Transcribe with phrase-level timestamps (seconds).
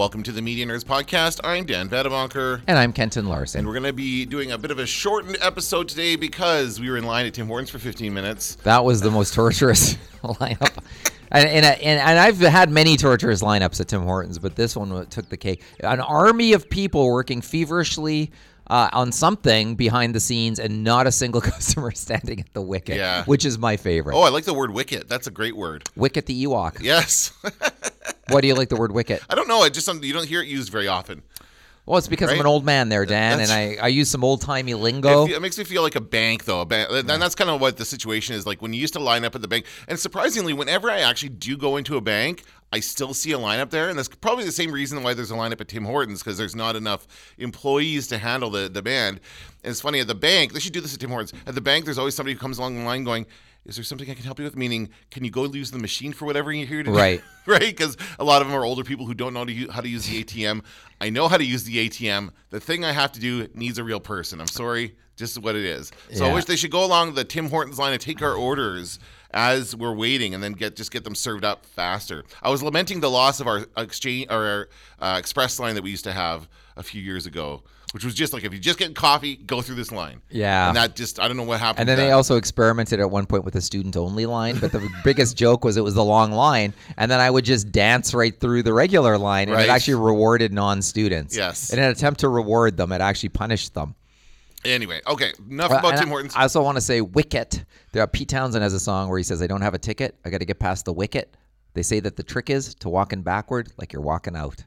[0.00, 1.40] Welcome to the Media Nerds Podcast.
[1.44, 2.62] I'm Dan Vadeboncoeur.
[2.66, 3.58] And I'm Kenton Larson.
[3.58, 6.88] And we're going to be doing a bit of a shortened episode today because we
[6.88, 8.54] were in line at Tim Hortons for 15 minutes.
[8.62, 10.82] That was the most torturous lineup.
[11.30, 15.04] And, and, and, and, I've had many torturous lineups at Tim Hortons, but this one
[15.08, 15.62] took the cake.
[15.80, 18.32] An army of people working feverishly
[18.70, 22.96] uh, on something behind the scenes and not a single customer standing at the wicket,
[22.96, 23.24] yeah.
[23.24, 24.14] which is my favorite.
[24.14, 25.08] Oh, I like the word wicket.
[25.08, 25.88] That's a great word.
[25.96, 26.80] Wicket the Ewok.
[26.80, 27.32] Yes.
[28.28, 29.22] Why do you like the word wicket?
[29.28, 29.60] I don't know.
[29.60, 31.22] I just you don't hear it used very often.
[31.90, 32.34] Well, it's because right?
[32.34, 35.26] I'm an old man there, Dan, that's, and I, I use some old timey lingo.
[35.26, 36.60] It, it, makes me feel like a bank, though.
[36.60, 39.00] A bank, and that's kind of what the situation is like when you used to
[39.00, 39.66] line up at the bank.
[39.88, 43.70] And surprisingly, whenever I actually do go into a bank, I still see a lineup
[43.70, 46.38] there, and that's probably the same reason why there's a lineup at Tim Hortons because
[46.38, 49.18] there's not enough employees to handle the the band.
[49.64, 51.32] And it's funny at the bank, they should do this at Tim Hortons.
[51.44, 53.26] At the bank, there's always somebody who comes along the line going,
[53.66, 54.56] is there something I can help you with?
[54.56, 57.20] Meaning, can you go use the machine for whatever you're here to right.
[57.46, 57.52] do?
[57.52, 57.60] Right.
[57.60, 57.76] right?
[57.76, 60.24] Because a lot of them are older people who don't know how to use the
[60.24, 60.62] ATM.
[61.00, 62.30] I know how to use the ATM.
[62.50, 64.40] The thing I have to do needs a real person.
[64.40, 65.92] I'm sorry, just what it is.
[66.12, 66.30] So yeah.
[66.30, 68.98] I wish they should go along the Tim Hortons line and take our orders
[69.32, 72.24] as we're waiting and then get just get them served up faster.
[72.42, 74.68] I was lamenting the loss of our exchange or
[75.00, 76.48] our uh, express line that we used to have
[76.80, 79.74] a few years ago which was just like if you just get coffee, go through
[79.74, 80.20] this line.
[80.30, 80.68] Yeah.
[80.68, 81.80] And that just I don't know what happened.
[81.80, 84.88] And then they also experimented at one point with a student only line, but the
[85.04, 88.38] biggest joke was it was the long line, and then I would just dance right
[88.38, 89.66] through the regular line, and right.
[89.66, 91.36] it actually rewarded non-students.
[91.36, 91.72] Yes.
[91.72, 93.94] In an attempt to reward them, it actually punished them.
[94.64, 96.34] Anyway, okay, enough about Tim Hortons.
[96.36, 97.64] I also want to say Wicket.
[97.92, 100.16] There, Pete Townshend has a song where he says, "I don't have a ticket.
[100.24, 101.36] I got to get past the wicket."
[101.72, 104.64] They say that the trick is to walk in backward like you're walking out.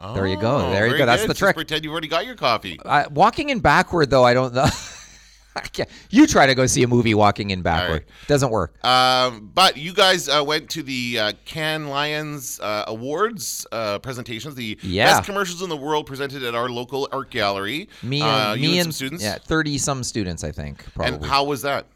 [0.00, 0.70] Oh, there you go.
[0.70, 1.06] There you go.
[1.06, 1.30] That's good.
[1.30, 1.56] the trick.
[1.56, 2.78] Just pretend you've already got your coffee.
[2.84, 4.68] Uh, walking in backward, though, I don't know.
[6.10, 8.04] you try to go see a movie walking in backward.
[8.06, 8.26] Right.
[8.26, 8.84] Doesn't work.
[8.84, 14.54] Um, but you guys uh, went to the uh, Cannes Lions uh, Awards uh, presentations,
[14.54, 15.06] the yeah.
[15.06, 17.88] best commercials in the world presented at our local art gallery.
[18.02, 19.24] Me uh, and, me and some students.
[19.24, 20.84] Yeah, thirty some students, I think.
[20.94, 21.14] Probably.
[21.14, 21.86] And how was that?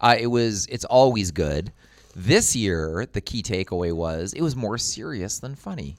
[0.00, 0.66] Uh, it was.
[0.66, 1.72] It's always good.
[2.16, 5.96] This year, the key takeaway was it was more serious than funny.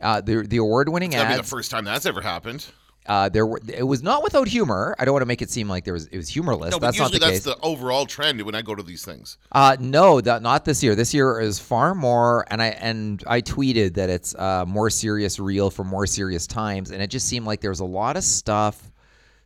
[0.00, 1.24] Uh, the the award winning ads.
[1.24, 2.66] That'd be the first time that's ever happened.
[3.06, 4.94] Uh, there were it was not without humor.
[4.98, 6.72] I don't want to make it seem like there was it was humorless.
[6.72, 7.54] No, that's usually not the that's case.
[7.54, 9.38] the overall trend when I go to these things.
[9.50, 10.94] Uh, no, that, not this year.
[10.94, 15.40] This year is far more, and I and I tweeted that it's uh, more serious,
[15.40, 18.22] real for more serious times, and it just seemed like there was a lot of
[18.22, 18.90] stuff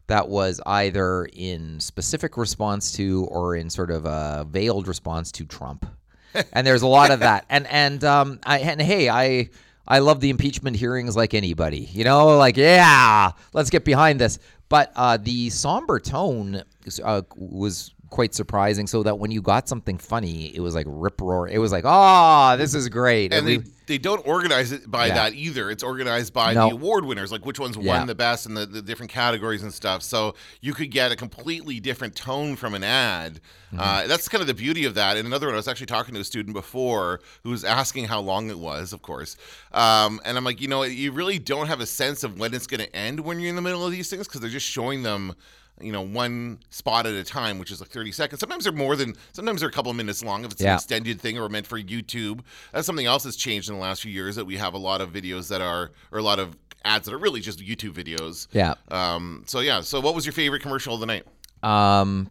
[0.08, 5.44] that was either in specific response to or in sort of a veiled response to
[5.44, 5.86] Trump,
[6.52, 7.46] and there's a lot of that.
[7.48, 9.48] And and um, I and hey, I
[9.86, 11.88] I love the impeachment hearings like anybody.
[11.92, 14.38] You know, like, yeah, let's get behind this.
[14.68, 16.62] But uh, the somber tone
[17.02, 18.86] uh, was quite surprising.
[18.86, 21.48] So that when you got something funny, it was like rip roar.
[21.48, 23.32] It was like, oh, this is great.
[23.32, 25.14] And, and they, we, they don't organize it by yeah.
[25.14, 25.68] that either.
[25.68, 26.68] It's organized by no.
[26.68, 27.98] the award winners, like which ones yeah.
[27.98, 30.04] won the best in the, the, different categories and stuff.
[30.04, 33.40] So you could get a completely different tone from an ad.
[33.72, 33.80] Mm-hmm.
[33.80, 35.16] Uh, that's kind of the beauty of that.
[35.16, 38.20] And another one, I was actually talking to a student before who was asking how
[38.20, 39.36] long it was, of course.
[39.72, 42.68] Um, and I'm like, you know, you really don't have a sense of when it's
[42.68, 45.02] going to end when you're in the middle of these things because they're just showing
[45.02, 45.34] them
[45.80, 48.40] you know one spot at a time which is like 30 seconds.
[48.40, 50.70] Sometimes they're more than sometimes they're a couple of minutes long if it's yeah.
[50.70, 52.40] an extended thing or meant for youtube.
[52.72, 55.00] That's something else that's changed in the last few years that we have a lot
[55.00, 58.46] of videos that are or a lot of ads that are really just youtube videos.
[58.52, 58.74] Yeah.
[58.90, 59.80] Um so yeah.
[59.80, 61.24] So what was your favorite commercial of the night?
[61.62, 62.30] Um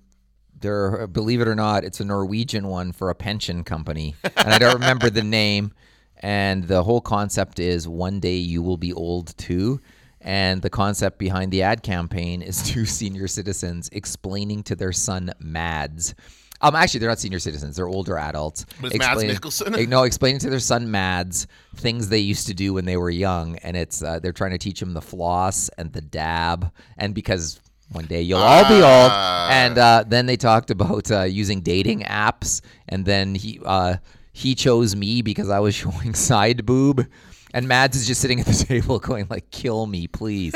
[0.60, 4.58] there believe it or not it's a norwegian one for a pension company and i
[4.58, 5.74] don't remember the name.
[6.20, 9.82] And the whole concept is one day you will be old too
[10.24, 15.32] and the concept behind the ad campaign is two senior citizens explaining to their son
[15.40, 16.16] Mads.
[16.62, 18.66] Um, actually, they're not senior citizens; they're older adults.
[18.82, 19.88] Mads Mikkelsen.
[19.90, 21.46] no, explaining to their son Mads
[21.76, 24.58] things they used to do when they were young, and it's uh, they're trying to
[24.58, 27.60] teach him the floss and the dab, and because
[27.92, 29.12] one day you'll all be old.
[29.12, 29.50] Ah.
[29.52, 33.98] And uh, then they talked about uh, using dating apps, and then he uh,
[34.34, 37.08] he chose me because I was showing side boob
[37.54, 40.54] and Mads is just sitting at the table going like, "Kill me, please."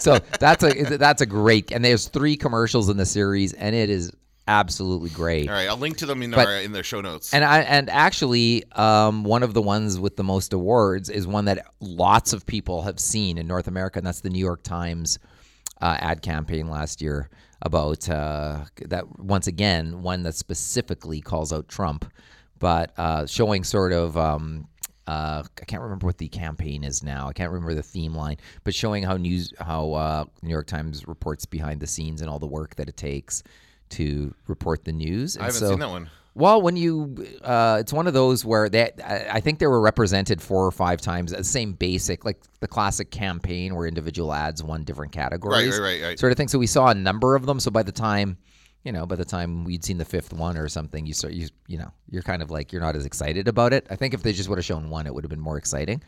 [0.00, 1.72] so that's a that's a great.
[1.72, 4.12] And there's three commercials in the series, and it is
[4.48, 5.48] absolutely great.
[5.48, 7.34] All right, I'll link to them in but, our in the show notes.
[7.34, 11.46] And I and actually, um, one of the ones with the most awards is one
[11.46, 15.18] that lots of people have seen in North America, and that's the New York Times
[15.80, 17.28] uh, ad campaign last year
[17.62, 19.18] about uh, that.
[19.18, 22.04] Once again, one that specifically calls out Trump,
[22.58, 24.16] but uh, showing sort of.
[24.16, 24.68] Um,
[25.08, 27.28] uh, I can't remember what the campaign is now.
[27.28, 31.06] I can't remember the theme line, but showing how news, how uh, New York Times
[31.06, 33.44] reports behind the scenes and all the work that it takes
[33.90, 35.36] to report the news.
[35.36, 36.10] And I haven't so, seen that one.
[36.34, 40.42] Well, when you, uh, it's one of those where they, I think they were represented
[40.42, 44.84] four or five times, the same basic, like the classic campaign where individual ads won
[44.84, 46.48] different categories, right, right, right, sort of thing.
[46.48, 47.58] So we saw a number of them.
[47.58, 48.36] So by the time,
[48.86, 51.48] you know, by the time we'd seen the fifth one or something, you start, you,
[51.66, 53.84] you know, you're kind of like you're not as excited about it.
[53.90, 56.02] I think if they just would have shown one, it would have been more exciting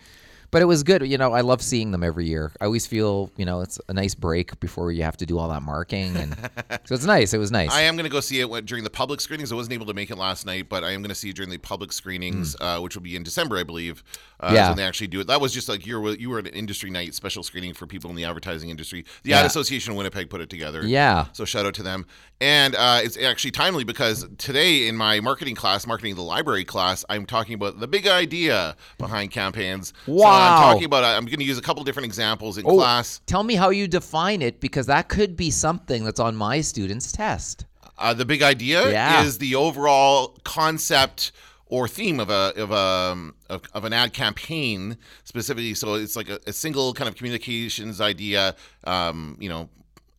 [0.50, 1.06] but it was good.
[1.06, 2.52] You know, I love seeing them every year.
[2.60, 5.48] I always feel, you know, it's a nice break before you have to do all
[5.48, 6.34] that marking, and
[6.84, 7.34] so it's nice.
[7.34, 7.70] It was nice.
[7.70, 9.52] I am going to go see it during the public screenings.
[9.52, 11.36] I wasn't able to make it last night, but I am going to see it
[11.36, 12.78] during the public screenings, mm.
[12.78, 14.02] uh, which will be in December, I believe.
[14.40, 15.26] Uh, yeah, when they actually do it.
[15.26, 17.86] That was just like you were you were at an industry night special screening for
[17.86, 19.04] people in the advertising industry.
[19.24, 19.40] The yeah.
[19.40, 20.86] Ad Association of Winnipeg put it together.
[20.86, 21.26] Yeah.
[21.32, 22.06] So shout out to them.
[22.40, 27.04] And uh, it's actually timely because today in my marketing class, marketing the library class,
[27.08, 29.92] I'm talking about the big idea behind campaigns.
[30.06, 30.22] Wow.
[30.22, 31.04] So I'm talking about.
[31.04, 33.20] I'm going to use a couple different examples in oh, class.
[33.26, 37.12] Tell me how you define it because that could be something that's on my students'
[37.12, 37.66] test.
[37.98, 39.22] Uh, the big idea yeah.
[39.22, 41.32] is the overall concept
[41.66, 45.74] or theme of a of a um, of, of, an ad campaign specifically.
[45.74, 48.54] So it's like a, a single kind of communications idea.
[48.84, 49.68] Um, you know,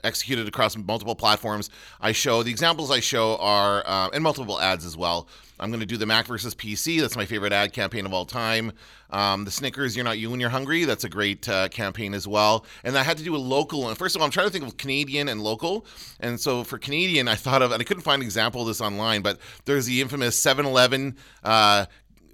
[0.04, 1.70] executed across multiple platforms.
[2.00, 5.28] I show the examples I show are uh, and multiple ads as well.
[5.60, 7.02] I'm going to do the Mac versus PC.
[7.02, 8.72] That's my favorite ad campaign of all time.
[9.10, 10.86] Um, the Snickers, you're not you when you're hungry.
[10.86, 12.66] That's a great uh, campaign as well.
[12.84, 13.90] And I had to do a local.
[13.90, 15.86] And first of all, I'm trying to think of Canadian and local.
[16.20, 18.80] And so for Canadian, I thought of, and I couldn't find an example of this
[18.80, 21.18] online, but there's the infamous 7-Eleven.
[21.44, 21.88] Uh,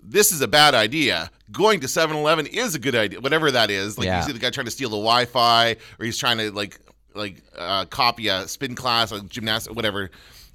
[0.03, 1.31] this is a bad idea.
[1.51, 3.97] Going to 7-Eleven is a good idea, whatever that is.
[3.97, 4.19] Like yeah.
[4.19, 6.79] you see the guy trying to steal the Wi-Fi, or he's trying to like
[7.15, 10.09] like uh, copy a spin class, a gymnastics, whatever,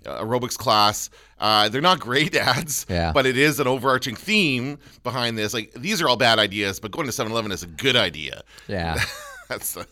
[0.06, 1.10] uh, aerobics class.
[1.38, 3.12] Uh, they're not great ads, yeah.
[3.12, 5.54] but it is an overarching theme behind this.
[5.54, 8.42] Like these are all bad ideas, but going to 7-Eleven is a good idea.
[8.68, 9.02] Yeah,
[9.48, 9.86] that's the,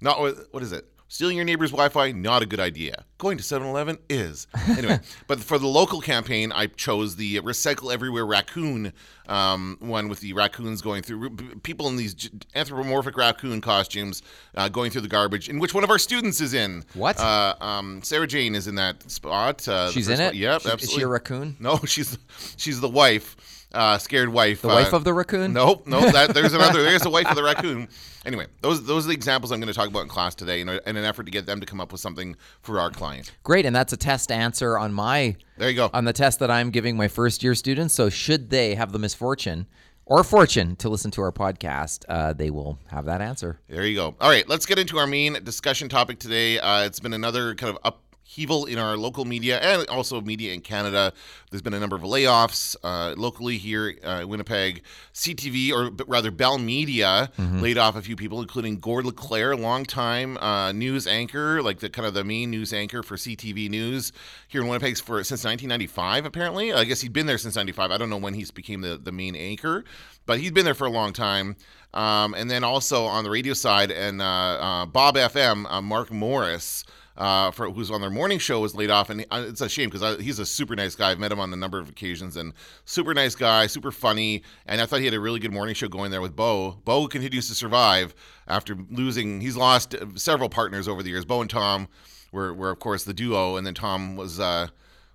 [0.00, 0.36] not what.
[0.50, 0.86] What is it?
[1.14, 3.04] Stealing your neighbor's Wi-Fi, not a good idea.
[3.18, 4.48] Going to 7-Eleven is.
[4.76, 8.92] Anyway, but for the local campaign, I chose the Recycle Everywhere Raccoon
[9.28, 11.30] um, one with the raccoons going through,
[11.62, 14.22] people in these anthropomorphic raccoon costumes
[14.56, 16.84] uh, going through the garbage, in which one of our students is in.
[16.94, 17.20] What?
[17.20, 19.68] Uh, um, Sarah Jane is in that spot.
[19.68, 20.26] Uh, she's in it?
[20.26, 20.36] One.
[20.36, 20.84] Yep, she, absolutely.
[20.84, 21.56] Is she a raccoon?
[21.60, 22.18] No, she's
[22.56, 23.36] she's the wife
[23.74, 24.62] uh, scared wife.
[24.62, 25.52] The wife uh, of the raccoon?
[25.52, 26.12] Nope, nope.
[26.12, 26.82] That, there's another.
[26.82, 27.88] There's the wife of the raccoon.
[28.24, 30.68] Anyway, those those are the examples I'm going to talk about in class today, in,
[30.68, 33.32] a, in an effort to get them to come up with something for our client.
[33.42, 35.36] Great, and that's a test answer on my.
[35.58, 35.90] There you go.
[35.92, 37.94] On the test that I'm giving my first year students.
[37.94, 39.66] So should they have the misfortune
[40.06, 43.58] or fortune to listen to our podcast, uh, they will have that answer.
[43.68, 44.14] There you go.
[44.20, 46.58] All right, let's get into our main discussion topic today.
[46.58, 50.52] Uh, it's been another kind of up upheaval in our local media and also media
[50.52, 51.12] in Canada.
[51.50, 54.82] There's been a number of layoffs uh, locally here uh, in Winnipeg.
[55.12, 57.60] CTV, or rather Bell Media, mm-hmm.
[57.60, 62.06] laid off a few people, including Gord Leclerc, longtime uh, news anchor, like the kind
[62.06, 64.12] of the main news anchor for CTV News
[64.48, 66.24] here in Winnipeg for since 1995.
[66.24, 67.90] Apparently, I guess he'd been there since '95.
[67.90, 69.84] I don't know when he became the the main anchor,
[70.26, 71.56] but he's been there for a long time.
[71.92, 76.10] Um, and then also on the radio side, and uh, uh, Bob FM, uh, Mark
[76.10, 76.84] Morris
[77.16, 80.20] uh, for who's on their morning show was laid off, and it's a shame because
[80.20, 81.10] he's a super nice guy.
[81.10, 82.52] I've met him on a number of occasions, and
[82.84, 85.88] super nice guy, super funny, and I thought he had a really good morning show
[85.88, 86.80] going there with Bo.
[86.84, 88.14] Bo continues to survive
[88.48, 89.40] after losing.
[89.40, 91.24] He's lost several partners over the years.
[91.24, 91.88] Bo and Tom
[92.32, 94.40] were, were of course the duo, and then Tom was.
[94.40, 94.68] Uh,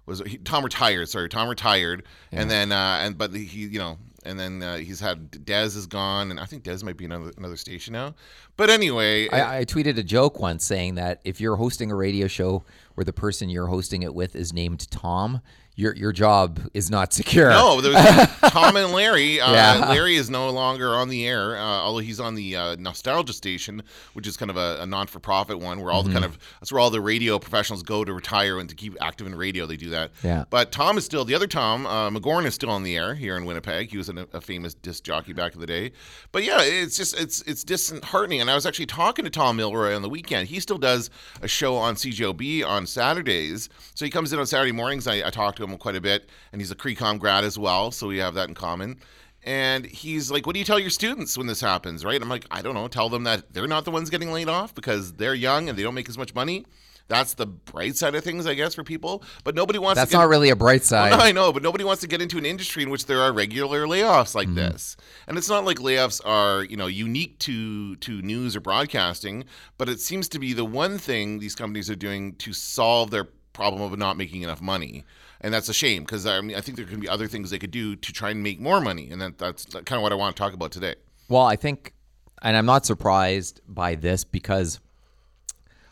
[0.06, 1.08] was he, Tom retired?
[1.08, 2.42] Sorry, Tom retired, yeah.
[2.42, 5.88] and then uh, and but he you know and then uh, he's had Dez is
[5.88, 8.16] gone, and I think Dez might be another another station now.
[8.58, 12.28] But anyway, I, I, tweeted a joke once saying that if you're hosting a radio
[12.28, 12.64] show
[12.96, 15.42] where the person you're hosting it with is named Tom,
[15.80, 17.50] your your job is not secure.
[17.50, 17.96] No, there's
[18.52, 19.40] Tom and Larry.
[19.40, 19.90] Uh, yeah.
[19.90, 23.82] Larry is no longer on the air, uh, although he's on the uh, Nostalgia station,
[24.12, 26.10] which is kind of a, a non-for-profit one where all mm-hmm.
[26.10, 28.98] the kind of that's where all the radio professionals go to retire and to keep
[29.00, 29.66] active in radio.
[29.66, 30.12] They do that.
[30.22, 30.44] Yeah.
[30.50, 31.86] But Tom is still the other Tom.
[31.86, 33.90] Uh, McGouran is still on the air here in Winnipeg.
[33.90, 35.94] He was a, a famous disc jockey back in the day.
[36.34, 38.42] But yeah, it's just it's it's disheartening.
[38.42, 40.50] And I was actually talking to Tom Milroy on the weekend.
[40.50, 41.10] He still does
[41.42, 43.70] a show on CJOB on Saturdays.
[43.96, 45.08] So he comes in on Saturday mornings.
[45.08, 47.58] I, I talk to him him quite a bit, and he's a CreComm grad as
[47.58, 49.00] well, so we have that in common.
[49.44, 52.22] And he's like, "What do you tell your students when this happens?" Right?
[52.22, 52.88] I'm like, "I don't know.
[52.88, 55.84] Tell them that they're not the ones getting laid off because they're young and they
[55.84, 56.66] don't make as much money."
[57.10, 59.24] That's the bright side of things, I guess, for people.
[59.44, 60.00] But nobody wants.
[60.00, 61.10] That's to get, not really a bright side.
[61.10, 63.20] Well, no, I know, but nobody wants to get into an industry in which there
[63.22, 64.58] are regular layoffs like mm-hmm.
[64.58, 64.96] this.
[65.28, 69.44] And it's not like layoffs are, you know, unique to to news or broadcasting,
[69.78, 73.28] but it seems to be the one thing these companies are doing to solve their
[73.54, 75.04] problem of not making enough money
[75.42, 77.60] and that's a shame because I mean I think there can be other things they
[77.60, 80.16] could do to try and make more money, and that, that's kind of what I
[80.16, 80.96] want to talk about today.
[81.28, 81.94] Well, I think,
[82.42, 84.80] and I'm not surprised by this because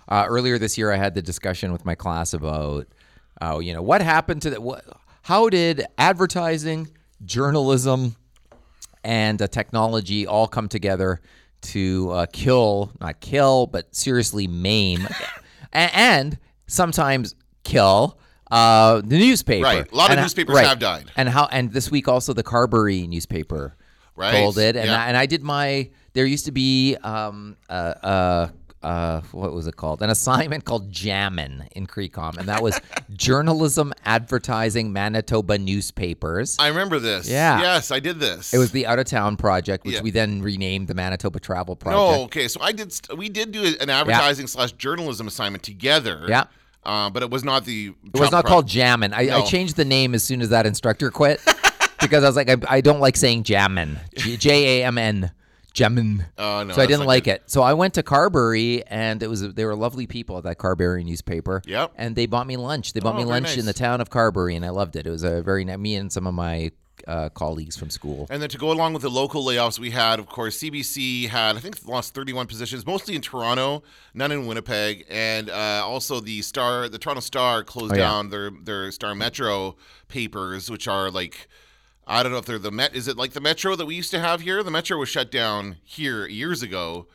[0.07, 2.87] uh, earlier this year I had the discussion with my class about,
[3.41, 4.85] uh, you know, what happened to the what
[5.23, 6.89] how did advertising,
[7.25, 8.15] journalism,
[9.03, 11.21] and uh, technology all come together
[11.59, 15.07] to uh, kill, not kill, but seriously maim,
[15.73, 18.17] and, and sometimes kill
[18.51, 19.63] uh, the newspaper.
[19.63, 19.91] Right.
[19.91, 20.67] A lot and, of newspapers right.
[20.67, 21.11] have died.
[21.15, 21.47] And how?
[21.51, 23.75] And this week also the Carberry newspaper
[24.15, 24.33] right.
[24.33, 24.75] folded.
[24.75, 25.03] And yeah.
[25.03, 25.89] I, and I did my.
[26.13, 28.47] There used to be um, uh, uh,
[28.81, 30.01] uh, what was it called?
[30.01, 32.79] An assignment called Jammin in CreComm, and that was
[33.15, 36.55] journalism, advertising, Manitoba newspapers.
[36.59, 37.29] I remember this.
[37.29, 37.59] Yeah.
[37.59, 38.53] Yes, I did this.
[38.53, 40.01] It was the out of town project, which yeah.
[40.01, 41.99] we then renamed the Manitoba Travel Project.
[41.99, 42.47] Oh, okay.
[42.47, 42.93] So I did.
[43.15, 44.49] We did do an advertising yeah.
[44.49, 46.25] slash journalism assignment together.
[46.27, 46.45] Yeah.
[46.87, 47.93] Uh, but it was not the.
[48.13, 49.13] It was not pro- called Jammin.
[49.13, 49.39] I, no.
[49.39, 51.41] I, changed the name as soon as that instructor quit
[51.99, 53.99] because I was like, I, I don't like saying Jammin.
[54.15, 55.31] J A M N.
[55.73, 56.25] Jammin.
[56.37, 56.73] Oh no!
[56.73, 57.35] So I didn't like good.
[57.35, 57.51] it.
[57.51, 61.03] So I went to Carberry, and it was they were lovely people at that Carberry
[61.03, 61.61] newspaper.
[61.67, 61.91] Yep.
[61.97, 62.93] And they bought me lunch.
[62.93, 63.57] They bought oh, me lunch nice.
[63.57, 65.05] in the town of Carberry, and I loved it.
[65.05, 66.71] It was a very me and some of my
[67.07, 68.27] uh, colleagues from school.
[68.29, 71.55] And then to go along with the local layoffs, we had, of course, CBC had,
[71.55, 73.83] I think, lost 31 positions, mostly in Toronto,
[74.13, 78.03] none in Winnipeg, and uh, also the Star, the Toronto Star, closed oh, yeah.
[78.03, 79.75] down their their Star Metro
[80.07, 81.47] papers, which are like.
[82.09, 82.95] I don't know if they're the Met.
[82.95, 84.63] Is it like the Metro that we used to have here?
[84.63, 87.07] The Metro was shut down here years ago.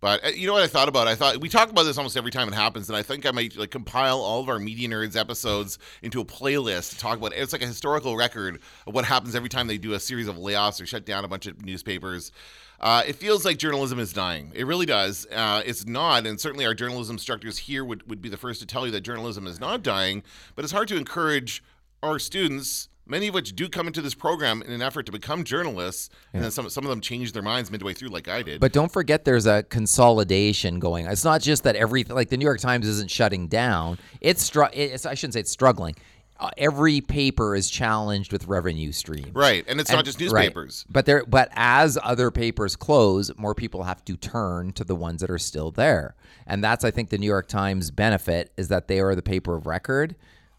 [0.00, 1.08] But uh, you know what I thought about?
[1.08, 3.30] I thought we talk about this almost every time it happens, and I think I
[3.30, 7.32] might like compile all of our media nerds episodes into a playlist to talk about.
[7.32, 7.36] It.
[7.36, 10.36] It's like a historical record of what happens every time they do a series of
[10.36, 12.32] layoffs or shut down a bunch of newspapers.
[12.80, 14.52] Uh, it feels like journalism is dying.
[14.54, 15.26] It really does.
[15.26, 18.66] Uh, it's not, and certainly our journalism instructors here would, would be the first to
[18.66, 20.22] tell you that journalism is not dying.
[20.54, 21.64] But it's hard to encourage
[22.04, 25.44] our students many of which do come into this program in an effort to become
[25.44, 26.28] journalists, yeah.
[26.34, 28.60] and then some some of them change their minds midway through, like I did.
[28.60, 31.06] But don't forget, there's a consolidation going.
[31.06, 33.98] It's not just that everything, like the New York Times, isn't shutting down.
[34.20, 35.96] It's, str- it's I shouldn't say it's struggling.
[36.40, 39.34] Uh, every paper is challenged with revenue streams.
[39.34, 40.84] Right, and it's and, not just newspapers.
[40.86, 40.92] Right.
[40.92, 45.20] But there, but as other papers close, more people have to turn to the ones
[45.20, 46.14] that are still there,
[46.46, 49.56] and that's I think the New York Times benefit is that they are the paper
[49.56, 50.14] of record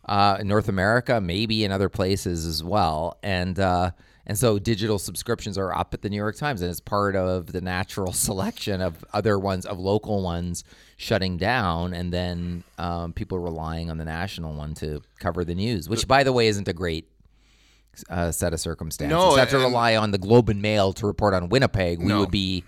[0.05, 3.17] uh, in North America, maybe in other places as well.
[3.23, 3.91] And uh,
[4.25, 7.51] and so digital subscriptions are up at the New York Times, and it's part of
[7.51, 10.63] the natural selection of other ones, of local ones
[10.97, 15.89] shutting down, and then um, people relying on the national one to cover the news,
[15.89, 17.09] which, by the way, isn't a great
[18.09, 19.17] uh, set of circumstances.
[19.17, 21.99] No, have to rely on the Globe and Mail to report on Winnipeg.
[21.99, 22.19] We no.
[22.19, 22.63] would be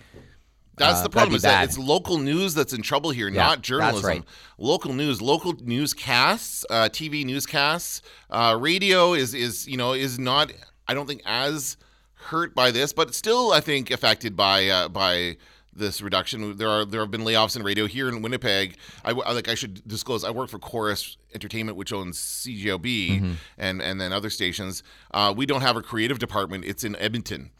[0.81, 3.61] that's uh, the problem is that it's local news that's in trouble here, yeah, not
[3.61, 4.07] journalism.
[4.07, 4.23] Right.
[4.57, 10.51] Local news, local newscasts, uh, TV newscasts, uh, radio is is you know is not.
[10.87, 11.77] I don't think as
[12.15, 15.37] hurt by this, but still I think affected by uh, by
[15.73, 16.57] this reduction.
[16.57, 18.77] There are there have been layoffs in radio here in Winnipeg.
[19.03, 20.23] I like I should disclose.
[20.23, 23.33] I work for Corus Entertainment, which owns CJOB mm-hmm.
[23.57, 24.83] and and then other stations.
[25.13, 26.65] Uh, we don't have a creative department.
[26.65, 27.51] It's in Edmonton.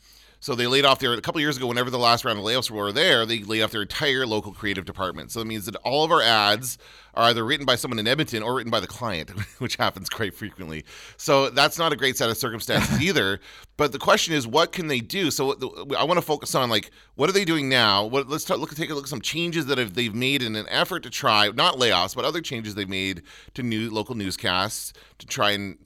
[0.42, 1.68] So they laid off their a couple years ago.
[1.68, 4.86] Whenever the last round of layoffs were there, they laid off their entire local creative
[4.86, 5.32] department.
[5.32, 6.80] So that means that all of our ads
[7.14, 9.30] are either written by someone in Edmonton or written by the client,
[9.60, 10.84] which happens quite frequently.
[11.16, 13.40] So that's not a great set of circumstances either.
[13.78, 15.30] But the question is, what can they do?
[15.30, 15.52] So
[15.96, 18.04] I want to focus on like what are they doing now?
[18.06, 20.56] What, let's talk, look take a look at some changes that have, they've made in
[20.56, 23.22] an effort to try not layoffs, but other changes they've made
[23.54, 25.78] to new local newscasts to try and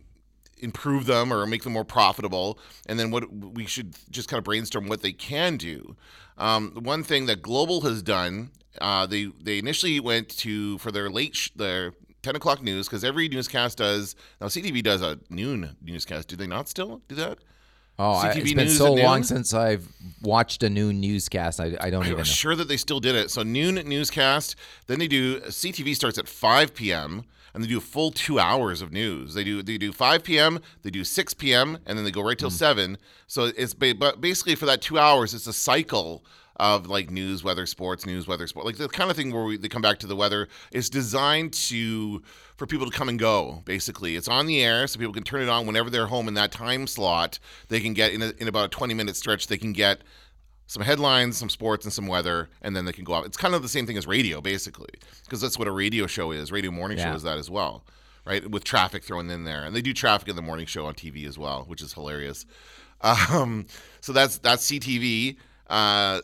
[0.57, 4.43] improve them or make them more profitable, and then what we should just kind of
[4.43, 5.95] brainstorm what they can do.
[6.37, 11.09] Um, one thing that Global has done, uh, they they initially went to for their
[11.09, 11.93] late sh- their
[12.23, 16.27] 10 o'clock news because every newscast does now CTV does a noon newscast.
[16.27, 17.39] Do they not still do that?
[17.97, 19.87] Oh, I, it's been so long since I've
[20.21, 21.61] watched a noon newscast.
[21.61, 22.19] I, I don't I even.
[22.19, 23.31] I'm sure that they still did it.
[23.31, 24.57] So noon newscast.
[24.87, 27.23] Then they do CTV starts at 5 p.m
[27.55, 29.33] and they do a full two hours of news.
[29.33, 32.37] They do they do 5 p.m., they do 6 p.m., and then they go right
[32.37, 32.53] till mm.
[32.53, 32.97] 7.
[33.27, 36.23] So it's but basically for that two hours, it's a cycle
[36.57, 39.57] of like news, weather, sports, news, weather, sport, like the kind of thing where we,
[39.57, 40.49] they come back to the weather.
[40.71, 42.21] It's designed to
[42.57, 43.61] for people to come and go.
[43.63, 46.33] Basically, it's on the air, so people can turn it on whenever they're home in
[46.33, 47.39] that time slot.
[47.69, 49.47] They can get in a, in about a 20 minute stretch.
[49.47, 50.01] They can get
[50.67, 53.25] some headlines, some sports, and some weather, and then they can go off.
[53.25, 54.89] It's kind of the same thing as radio, basically,
[55.23, 56.51] because that's what a radio show is.
[56.51, 57.11] Radio morning yeah.
[57.11, 57.83] show is that as well,
[58.25, 58.49] right?
[58.49, 61.27] With traffic thrown in there, and they do traffic in the morning show on TV
[61.27, 62.45] as well, which is hilarious.
[63.01, 63.67] Um,
[64.01, 65.35] so that's that's CTV.
[65.67, 66.21] Uh,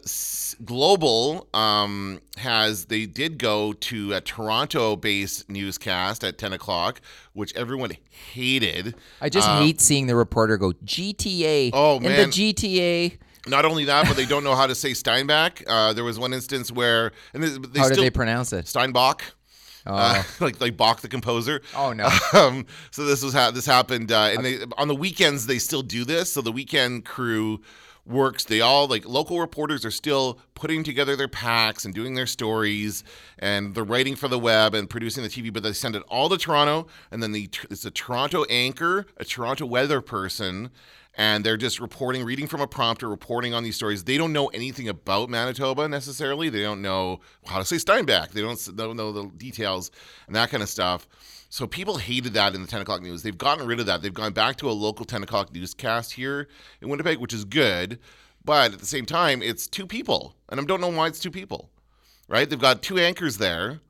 [0.64, 7.02] Global um, has they did go to a Toronto-based newscast at 10 o'clock,
[7.34, 8.96] which everyone hated.
[9.20, 11.72] I just uh, hate seeing the reporter go GTA.
[11.74, 13.18] Oh in man, the GTA
[13.48, 15.64] not only that, but they don't know how to say Steinbach.
[15.68, 18.68] Uh, there was one instance where, and they, they how still, did they pronounce it?
[18.68, 19.24] Steinbach.
[19.86, 19.96] oh.
[19.96, 21.62] uh, like like Bach the composer.
[21.76, 22.10] Oh no!
[22.34, 25.82] Um, so this was how this happened, uh, and they on the weekends they still
[25.82, 26.32] do this.
[26.32, 27.62] So the weekend crew
[28.06, 28.44] works.
[28.44, 33.04] They all like local reporters are still putting together their packs and doing their stories,
[33.40, 35.52] and they're writing for the web and producing the TV.
[35.52, 39.26] But they send it all to Toronto, and then the it's a Toronto anchor, a
[39.26, 40.72] Toronto weather person,
[41.16, 44.04] and they're just reporting, reading from a prompter, reporting on these stories.
[44.04, 46.50] They don't know anything about Manitoba necessarily.
[46.50, 48.32] They don't know how to say Steinbach.
[48.32, 49.92] They don't, don't know the details
[50.28, 51.08] and that kind of stuff.
[51.50, 53.24] So people hated that in the 10 o'clock news.
[53.24, 54.02] They've gotten rid of that.
[54.02, 56.48] They've gone back to a local 10 o'clock newscast here
[56.82, 58.00] in Winnipeg, which is good.
[58.46, 60.36] But at the same time, it's two people.
[60.48, 61.70] And I don't know why it's two people,
[62.30, 62.50] right?
[62.50, 63.82] They've got two anchors there.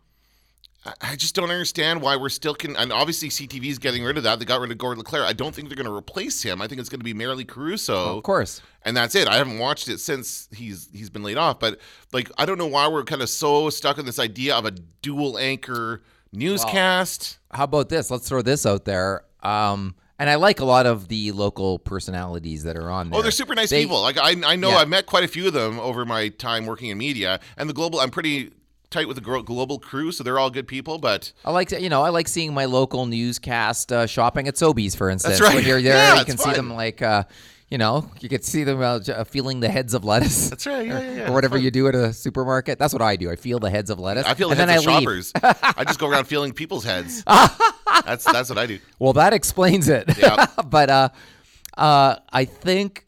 [0.99, 2.75] I just don't understand why we're still can.
[2.75, 4.39] And obviously, CTV is getting rid of that.
[4.39, 5.27] They got rid of Gord Leclerc.
[5.27, 6.59] I don't think they're going to replace him.
[6.59, 7.93] I think it's going to be Maralee Caruso.
[7.93, 8.61] Well, of course.
[8.83, 9.27] And that's it.
[9.27, 11.59] I haven't watched it since he's he's been laid off.
[11.59, 11.79] But
[12.13, 14.71] like, I don't know why we're kind of so stuck in this idea of a
[14.71, 16.01] dual anchor
[16.33, 17.37] newscast.
[17.51, 18.09] Well, how about this?
[18.09, 19.23] Let's throw this out there.
[19.43, 23.19] Um, and I like a lot of the local personalities that are on there.
[23.19, 24.01] Oh, they're super nice they, people.
[24.01, 24.77] Like I, I know yeah.
[24.77, 27.73] I've met quite a few of them over my time working in media, and the
[27.73, 27.99] global.
[27.99, 28.51] I'm pretty
[28.91, 30.99] tight with the global crew, so they're all good people.
[30.99, 34.55] But I like to, you know, I like seeing my local newscast uh, shopping at
[34.55, 35.39] Sobeys, for instance.
[35.39, 35.55] That's right.
[35.55, 37.01] When you're there, yeah, you can see them like.
[37.01, 37.23] Uh,
[37.69, 40.49] you know, you could see them uh, feeling the heads of lettuce.
[40.49, 41.29] That's right, yeah, yeah, yeah.
[41.29, 42.77] Or whatever you do at a supermarket.
[42.77, 43.31] That's what I do.
[43.31, 44.25] I feel the heads of lettuce.
[44.25, 45.31] I feel the and heads of shoppers.
[45.41, 47.23] I just go around feeling people's heads.
[47.23, 48.79] that's that's what I do.
[48.99, 50.17] Well, that explains it.
[50.17, 50.47] Yeah.
[50.65, 51.09] but uh,
[51.77, 53.05] uh, I think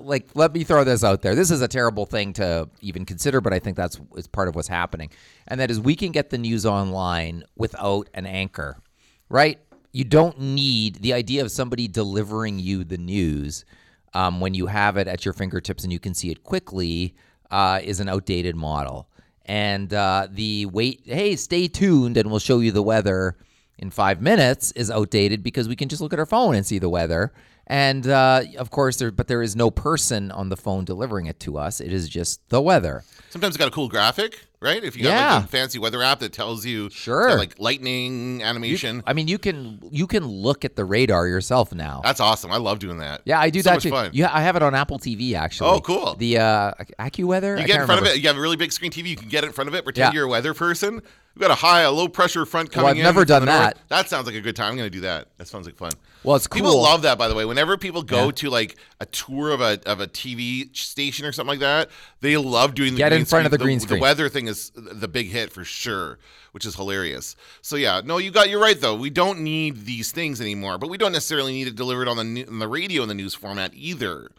[0.00, 1.34] like let me throw this out there.
[1.34, 4.54] This is a terrible thing to even consider, but I think that's is part of
[4.54, 5.10] what's happening.
[5.46, 8.78] And that is we can get the news online without an anchor.
[9.28, 9.58] Right?
[9.92, 13.64] You don't need the idea of somebody delivering you the news
[14.14, 17.14] um, when you have it at your fingertips and you can see it quickly
[17.50, 19.08] uh, is an outdated model.
[19.46, 23.36] And uh, the wait, hey, stay tuned and we'll show you the weather
[23.78, 26.78] in five minutes is outdated because we can just look at our phone and see
[26.78, 27.32] the weather.
[27.70, 31.38] And uh, of course, there, but there is no person on the phone delivering it
[31.40, 31.80] to us.
[31.80, 33.04] It is just the weather.
[33.28, 34.82] Sometimes it's got a cool graphic, right?
[34.82, 35.34] If you got yeah.
[35.36, 38.96] like a fancy weather app that tells you, sure, like lightning animation.
[38.96, 42.00] You, I mean, you can you can look at the radar yourself now.
[42.02, 42.50] That's awesome.
[42.50, 43.20] I love doing that.
[43.24, 43.90] Yeah, I do so that too.
[43.90, 44.10] Fun.
[44.14, 45.70] Yeah, I have it on Apple TV actually.
[45.70, 46.16] Oh, cool.
[46.16, 47.60] The uh, AccuWeather.
[47.60, 48.10] You get in front remember.
[48.10, 48.20] of it.
[48.20, 49.10] You have a really big screen TV.
[49.10, 49.84] You can get in front of it.
[49.84, 50.18] Pretend yeah.
[50.18, 51.02] you're a weather person.
[51.34, 53.04] We've got a high, a low pressure front coming well, I've in.
[53.04, 53.76] never done that.
[53.76, 53.88] North.
[53.88, 54.70] That sounds like a good time.
[54.72, 55.28] I'm going to do that.
[55.36, 55.92] That sounds like fun.
[56.24, 56.60] Well, it's cool.
[56.60, 57.44] People love that, by the way.
[57.44, 58.30] Whenever people go yeah.
[58.32, 61.88] to like a tour of a of a TV station or something like that,
[62.20, 63.46] they love doing the get in front screen.
[63.46, 64.00] of the, the green screen.
[64.00, 66.18] The weather thing is the big hit for sure,
[66.52, 67.36] which is hilarious.
[67.62, 68.96] So yeah, no, you got you're right though.
[68.96, 72.46] We don't need these things anymore, but we don't necessarily need it delivered on the
[72.46, 74.30] on the radio in the news format either.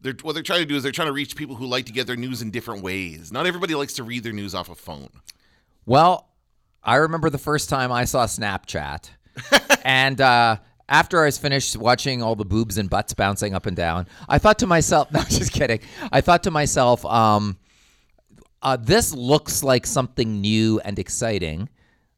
[0.00, 1.92] They're, what they're trying to do is they're trying to reach people who like to
[1.92, 3.32] get their news in different ways.
[3.32, 5.10] Not everybody likes to read their news off a phone.
[5.88, 6.28] Well,
[6.84, 9.08] I remember the first time I saw Snapchat,
[9.86, 13.74] and uh, after I was finished watching all the boobs and butts bouncing up and
[13.74, 15.80] down, I thought to myself, no, just kidding.
[16.12, 17.56] I thought to myself, um,
[18.60, 21.70] uh, this looks like something new and exciting.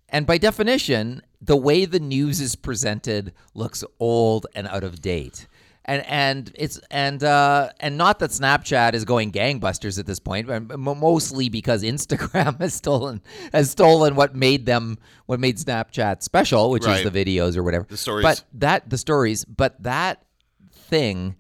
[0.09, 5.47] And by definition, the way the news is presented looks old and out of date
[5.91, 10.47] and and it's and uh, and not that Snapchat is going gangbusters at this point,
[10.47, 13.21] but mostly because Instagram has stolen
[13.53, 17.05] has stolen what made them what made Snapchat special, which right.
[17.05, 17.87] is the videos or whatever.
[17.89, 20.23] The stories, but that the stories, but that
[20.71, 21.35] thing.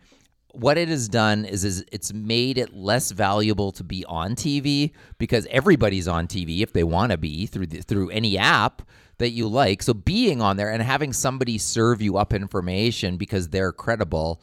[0.52, 4.92] What it has done is, is it's made it less valuable to be on TV
[5.18, 8.82] because everybody's on TV if they want to be through the, through any app
[9.18, 9.82] that you like.
[9.82, 14.42] So being on there and having somebody serve you up information because they're credible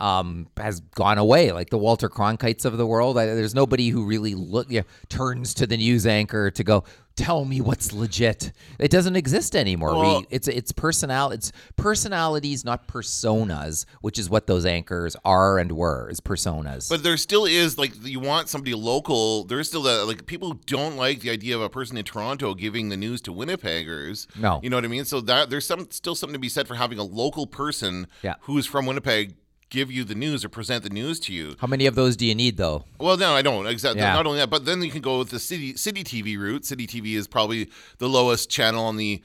[0.00, 1.52] um, has gone away.
[1.52, 4.86] Like the Walter Cronkites of the world, I, there's nobody who really look you know,
[5.08, 6.84] turns to the news anchor to go
[7.16, 8.52] tell me what's legit.
[8.78, 9.94] It doesn't exist anymore.
[9.94, 11.30] Well, we, it's it's personal.
[11.30, 16.88] It's personalities, not personas, which is what those anchors are and were is personas.
[16.88, 19.44] But there still is like you want somebody local.
[19.44, 22.88] There's still that like people don't like the idea of a person in Toronto giving
[22.88, 24.26] the news to Winnipeggers.
[24.36, 25.04] No, you know what I mean.
[25.04, 28.34] So that there's some still something to be said for having a local person yeah.
[28.42, 29.34] who's from Winnipeg
[29.70, 31.56] give you the news or present the news to you.
[31.60, 32.84] How many of those do you need, though?
[32.98, 33.66] Well, no, I don't.
[33.66, 34.02] Exactly.
[34.02, 34.12] Yeah.
[34.12, 36.64] Not only that, but then you can go with the city city TV route.
[36.64, 39.22] City TV is probably the lowest channel on the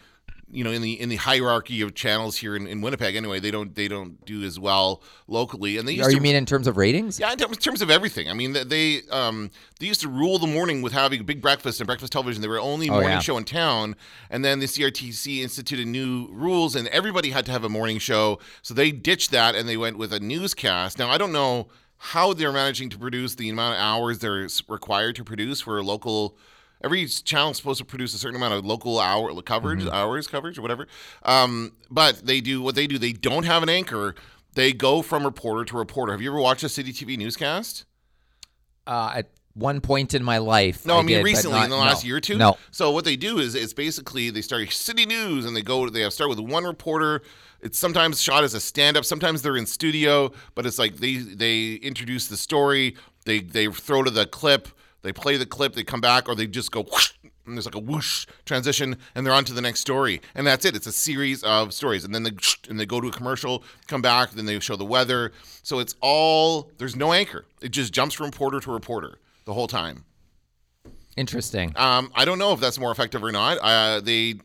[0.55, 3.51] you know in the in the hierarchy of channels here in, in Winnipeg anyway they
[3.51, 5.77] don't they don't do as well locally.
[5.77, 7.19] And they used are you mean in terms of ratings?
[7.19, 8.29] Yeah in terms of everything.
[8.29, 11.79] I mean they um they used to rule the morning with having a big breakfast
[11.79, 12.41] and breakfast television.
[12.41, 13.19] They were only oh, morning yeah.
[13.19, 13.95] show in town.
[14.29, 18.39] And then the CRTC instituted new rules and everybody had to have a morning show.
[18.61, 20.97] So they ditched that and they went with a newscast.
[20.97, 25.15] Now I don't know how they're managing to produce the amount of hours they're required
[25.15, 26.37] to produce for a local
[26.85, 29.93] every channel is supposed to produce a certain amount of local hour coverage, mm-hmm.
[29.93, 30.87] hours coverage or whatever.
[31.23, 32.99] Um, but they do what they do.
[32.99, 34.15] They don't have an anchor.
[34.53, 36.13] They go from reporter to reporter.
[36.13, 37.85] Have you ever watched a City TV newscast?
[38.87, 40.85] Uh, at one point in my life.
[40.85, 42.37] No, I, I mean did, recently not, in the last no, year or two.
[42.37, 42.57] No.
[42.71, 46.07] So what they do is it's basically they start city news and they go they
[46.09, 47.21] start with one reporter.
[47.61, 49.05] It's sometimes shot as a stand up.
[49.05, 52.95] Sometimes they're in studio, but it's like they they introduce the story.
[53.25, 54.67] They they throw to the clip.
[55.05, 55.73] They play the clip.
[55.73, 56.83] They come back, or they just go.
[56.83, 57.13] Whoosh,
[57.45, 60.65] and there's like a whoosh transition, and they're on to the next story, and that's
[60.65, 60.75] it.
[60.75, 62.31] It's a series of stories, and then they
[62.69, 65.31] and they go to a commercial, come back, then they show the weather.
[65.63, 67.45] So it's all there's no anchor.
[67.61, 70.05] It just jumps from reporter to reporter the whole time.
[71.15, 71.71] Interesting.
[71.75, 73.57] Um, I don't know if that's more effective or not.
[73.59, 74.35] Uh, they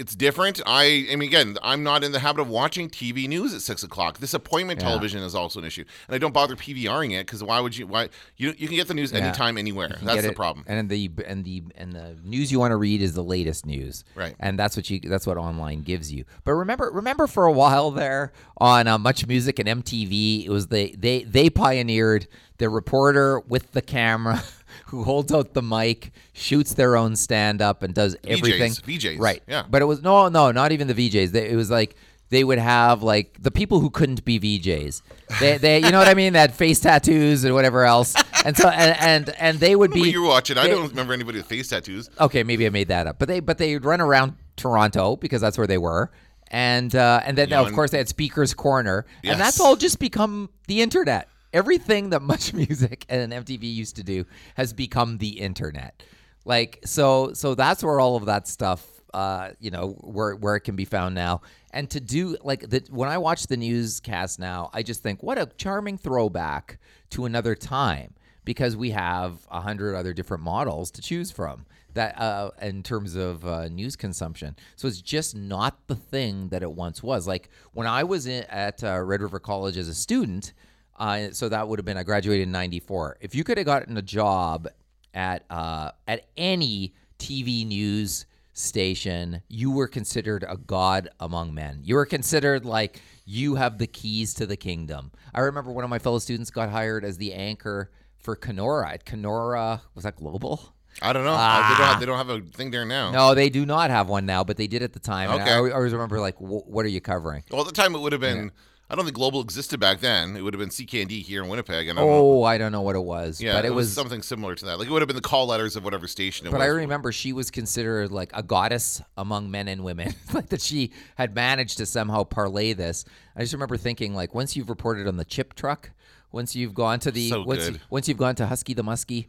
[0.00, 0.62] it's different.
[0.64, 3.82] I, I mean, again, I'm not in the habit of watching TV news at six
[3.82, 4.18] o'clock.
[4.18, 4.88] This appointment yeah.
[4.88, 7.86] television is also an issue, and I don't bother PVRing it because why would you?
[7.86, 8.08] Why
[8.38, 9.18] you you can get the news yeah.
[9.18, 9.98] anytime, anywhere.
[10.00, 10.64] That's the problem.
[10.66, 14.04] And the and the and the news you want to read is the latest news,
[14.14, 14.34] right?
[14.40, 16.24] And that's what you that's what online gives you.
[16.44, 20.68] But remember, remember for a while there on uh, Much Music and MTV, it was
[20.68, 24.42] they they they pioneered the reporter with the camera.
[24.86, 28.72] who holds out the mic, shoots their own stand up, and does everything.
[28.72, 29.20] VJs, VJs.
[29.20, 29.42] Right.
[29.46, 29.64] Yeah.
[29.68, 31.34] But it was no, no, not even the VJs.
[31.34, 31.96] It was like
[32.30, 35.02] they would have like the people who couldn't be VJs.
[35.40, 36.32] They, they, you know what I mean?
[36.32, 38.14] That face tattoos and whatever else.
[38.44, 40.10] And so, and and, and they would be.
[40.10, 40.56] you were watching.
[40.56, 42.08] They, I don't remember anybody with face tattoos.
[42.18, 43.18] Okay, maybe I made that up.
[43.18, 46.10] But they, but they'd run around Toronto because that's where they were.
[46.50, 49.32] And uh, and then yeah, of course they had Speaker's Corner, yes.
[49.32, 54.02] and that's all just become the internet everything that Much Music and MTV used to
[54.02, 56.02] do has become the internet.
[56.44, 60.60] Like so, so that's where all of that stuff, uh, you know, where where it
[60.60, 61.42] can be found now.
[61.72, 65.38] And to do like the, when I watch the newscast now, I just think what
[65.38, 66.78] a charming throwback
[67.10, 72.18] to another time because we have a hundred other different models to choose from that
[72.20, 74.56] uh, in terms of uh, news consumption.
[74.76, 77.26] So it's just not the thing that it once was.
[77.26, 80.52] Like when I was in, at uh, Red River College as a student,
[81.00, 83.16] uh, so that would have been I graduated in '94.
[83.20, 84.68] If you could have gotten a job
[85.14, 91.80] at uh, at any TV news station, you were considered a god among men.
[91.82, 95.10] You were considered like you have the keys to the kingdom.
[95.32, 99.06] I remember one of my fellow students got hired as the anchor for Kenora at
[99.06, 99.80] Kenora.
[99.94, 100.74] Was that Global?
[101.00, 101.32] I don't know.
[101.34, 101.68] Ah.
[101.70, 103.10] They, don't have, they, don't have, a thing there now.
[103.10, 105.30] No, they do not have one now, but they did at the time.
[105.30, 105.50] Okay.
[105.50, 107.44] I always remember, like, what are you covering?
[107.50, 108.44] Well, at the time, it would have been.
[108.44, 108.50] Yeah
[108.90, 110.36] I don't think Global existed back then.
[110.36, 111.86] It would have been CKND here in Winnipeg.
[111.86, 112.42] And I oh, know.
[112.42, 113.40] I don't know what it was.
[113.40, 114.80] Yeah, but it, it was, was, something similar to that.
[114.80, 116.66] Like it would have been the call letters of whatever station it but was.
[116.66, 120.12] But I remember she was considered like a goddess among men and women.
[120.32, 123.04] like that she had managed to somehow parlay this.
[123.36, 125.92] I just remember thinking like once you've reported on the chip truck,
[126.32, 129.28] once you've gone to the so once, once you've gone to Husky the Muskie,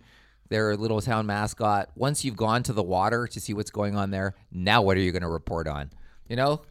[0.49, 4.09] their little town mascot, once you've gone to the water to see what's going on
[4.09, 5.91] there, now what are you going to report on?
[6.27, 6.61] You know,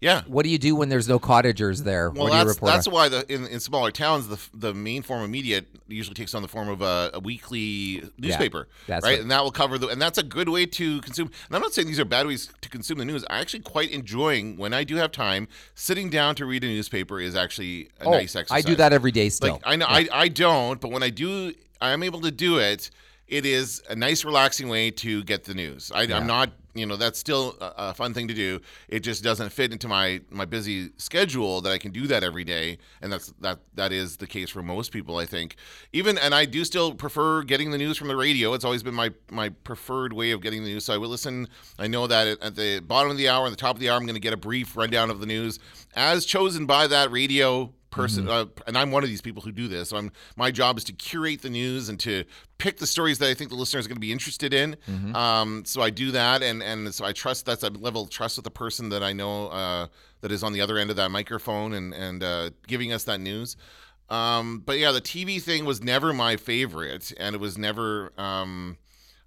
[0.00, 0.22] yeah.
[0.26, 2.10] What do you do when there's no cottagers there?
[2.10, 5.62] Well, that's, that's why the in, in smaller towns the the main form of media
[5.88, 9.02] usually takes on the form of a, a weekly newspaper, yeah, right?
[9.02, 9.20] right?
[9.20, 11.30] And that will cover the and that's a good way to consume.
[11.46, 13.24] And I'm not saying these are bad ways to consume the news.
[13.28, 17.20] I actually quite enjoying when I do have time sitting down to read a newspaper
[17.20, 18.64] is actually a oh, nice exercise.
[18.64, 19.54] I do that every day still.
[19.54, 19.96] Like I know yeah.
[20.12, 22.90] I I don't, but when I do, I am able to do it
[23.30, 25.92] it is a nice, relaxing way to get the news.
[25.94, 28.60] I, am not, you know, that's still a, a, fun thing to do.
[28.88, 32.44] It just doesn't fit into my my busy schedule that I can do that every
[32.44, 35.56] day, and that's that that is the case for most people, I think.
[35.92, 38.54] Even and I do still prefer getting the news from the radio.
[38.54, 40.84] It's always been my my preferred way of getting the news.
[40.84, 41.48] So I will listen.
[41.78, 43.96] I know that at the bottom of the hour and the top of the hour,
[43.96, 45.58] I'm going to get a brief rundown of the news
[45.94, 48.32] as chosen by that radio person mm-hmm.
[48.32, 50.84] uh, and i'm one of these people who do this so i'm my job is
[50.84, 52.24] to curate the news and to
[52.58, 55.14] pick the stories that i think the listeners are going to be interested in mm-hmm.
[55.14, 58.36] um, so i do that and and so i trust that's a level of trust
[58.36, 59.86] with the person that i know uh,
[60.20, 63.20] that is on the other end of that microphone and and uh, giving us that
[63.20, 63.56] news
[64.08, 68.76] um, but yeah the tv thing was never my favorite and it was never um,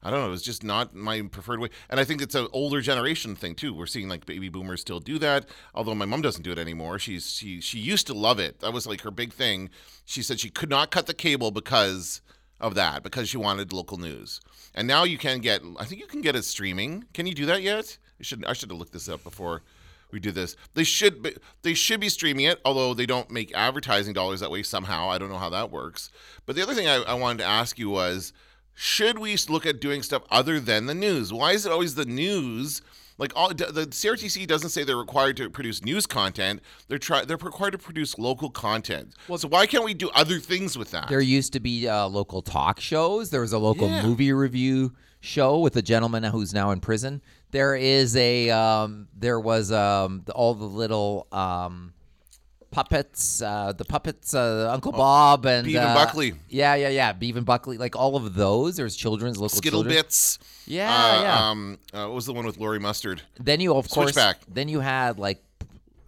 [0.03, 0.27] I don't know.
[0.27, 1.69] It was just not my preferred way.
[1.89, 3.73] And I think it's an older generation thing too.
[3.73, 5.45] We're seeing like baby boomers still do that.
[5.73, 6.99] Although my mom doesn't do it anymore.
[6.99, 8.59] She's she she used to love it.
[8.59, 9.69] That was like her big thing.
[10.05, 12.21] She said she could not cut the cable because
[12.59, 14.41] of that because she wanted local news.
[14.75, 15.61] And now you can get.
[15.79, 17.05] I think you can get it streaming.
[17.13, 17.97] Can you do that yet?
[18.19, 19.63] I should I should have looked this up before
[20.11, 20.55] we do this.
[20.75, 24.51] They should be, they should be streaming it, although they don't make advertising dollars that
[24.51, 25.09] way somehow.
[25.09, 26.09] I don't know how that works.
[26.45, 28.31] But the other thing I, I wanted to ask you was
[28.75, 31.31] should we look at doing stuff other than the news?
[31.31, 32.81] Why is it always the news?
[33.17, 36.61] Like all the CRTC doesn't say they're required to produce news content.
[36.87, 39.13] They're try they're required to produce local content.
[39.27, 41.09] Well, so why can't we do other things with that?
[41.09, 43.29] There used to be uh, local talk shows.
[43.29, 44.01] There was a local yeah.
[44.01, 47.21] movie review show with a gentleman who's now in prison.
[47.51, 51.93] There is a um, there was um, all the little um,
[52.73, 56.33] puppets, uh, the puppets, uh, Uncle oh, Bob and Beav and uh, Buckley.
[56.49, 57.13] Yeah, yeah, yeah.
[57.13, 58.75] Beav and Buckley, like all of those.
[58.75, 59.95] There's children's local Skittle children.
[59.95, 60.39] bits.
[60.65, 61.49] Yeah, uh, yeah.
[61.49, 63.21] Um, uh, what was the one with Laurie Mustard?
[63.39, 64.39] Then you, of course, back.
[64.47, 65.41] then you had like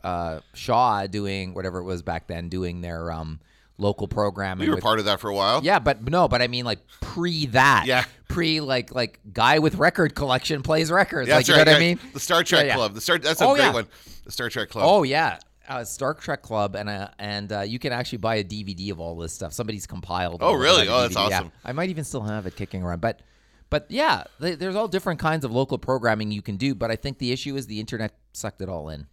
[0.03, 3.39] uh, Shaw doing whatever it was back then, doing their um,
[3.77, 4.65] local programming.
[4.65, 5.61] We were with, part of that for a while.
[5.63, 7.85] Yeah, but no, but I mean like pre that.
[7.85, 8.05] Yeah.
[8.27, 11.29] Pre like like guy with record collection plays records.
[11.29, 11.65] Yeah, like, you right.
[11.65, 11.99] know what I mean?
[12.13, 12.75] The Star Trek yeah, yeah.
[12.75, 12.93] Club.
[12.95, 13.73] The Star that's a oh, great yeah.
[13.73, 13.87] one.
[14.25, 14.85] The Star Trek Club.
[14.87, 15.37] Oh yeah.
[15.67, 18.99] Uh, Star Trek Club, and uh, and uh, you can actually buy a DVD of
[18.99, 19.53] all this stuff.
[19.53, 20.41] Somebody's compiled.
[20.41, 20.87] Oh, really?
[20.87, 21.45] Oh, that's awesome.
[21.45, 21.69] Yeah.
[21.69, 23.21] I might even still have it kicking around, but
[23.69, 26.75] but yeah, they, there's all different kinds of local programming you can do.
[26.75, 29.07] But I think the issue is the internet sucked it all in.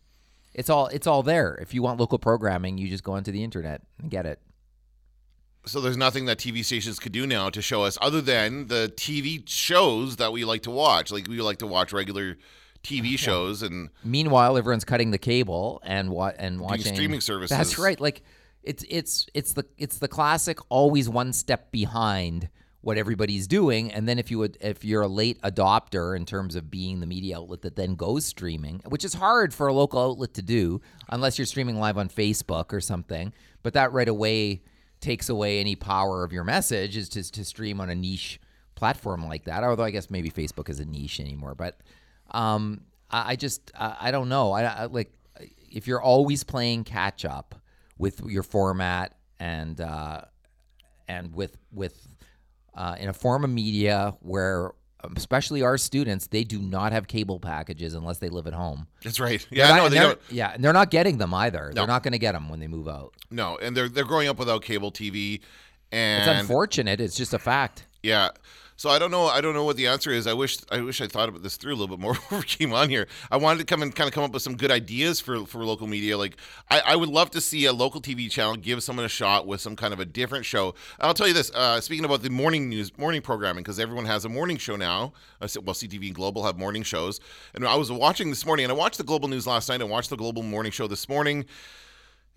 [0.55, 1.55] It's all it's all there.
[1.55, 4.41] If you want local programming, you just go onto the internet and get it.
[5.65, 8.93] So there's nothing that TV stations could do now to show us other than the
[8.97, 11.13] TV shows that we like to watch.
[11.13, 12.37] Like we like to watch regular
[12.83, 17.57] TV shows and meanwhile everyone's cutting the cable and what and watching streaming services.
[17.57, 18.01] That's right.
[18.01, 18.23] Like
[18.63, 22.49] it's it's it's the it's the classic always one step behind
[22.81, 26.57] what everybody's doing and then if you would if you're a late adopter in terms
[26.57, 30.01] of being the media outlet that then goes streaming which is hard for a local
[30.01, 34.63] outlet to do unless you're streaming live on Facebook or something but that right away
[35.01, 38.41] takes away any power of your message is to, to stream on a niche
[38.75, 41.79] platform like that although I guess maybe Facebook is a niche anymore but
[42.33, 44.53] um, I, I, just I, I, don't know.
[44.53, 45.13] I, I, like
[45.71, 47.55] if you're always playing catch up
[47.99, 50.23] with your format and uh,
[51.09, 52.07] and with with
[52.75, 54.73] uh, in a form of media where
[55.17, 58.87] especially our students, they do not have cable packages unless they live at home.
[59.03, 59.45] That's right.
[59.51, 60.21] Yeah, not, no, they don't.
[60.31, 61.69] Yeah, and they're not getting them either.
[61.69, 61.73] No.
[61.75, 63.15] They're not going to get them when they move out.
[63.31, 65.41] No, and they're they're growing up without cable TV,
[65.91, 67.01] and it's unfortunate.
[67.01, 67.87] It's just a fact.
[68.03, 68.31] Yeah,
[68.77, 69.27] so I don't know.
[69.27, 70.27] I don't know what the answer is.
[70.27, 72.45] I wish I wish I thought about this through a little bit more before we
[72.45, 73.07] came on here.
[73.31, 75.65] I wanted to come and kind of come up with some good ideas for for
[75.65, 76.17] local media.
[76.19, 76.37] Like
[76.71, 79.61] I, I would love to see a local TV channel give someone a shot with
[79.61, 80.75] some kind of a different show.
[81.01, 81.51] I'll tell you this.
[81.51, 85.13] Uh, speaking about the morning news, morning programming, because everyone has a morning show now.
[85.41, 87.21] Uh, well, CTV and Global have morning shows,
[87.55, 89.91] and I was watching this morning, and I watched the Global News last night, and
[89.91, 91.47] watched the Global Morning Show this morning